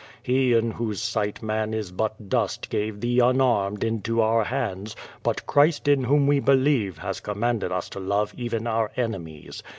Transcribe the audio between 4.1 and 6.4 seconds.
our hands, but Christ in whom we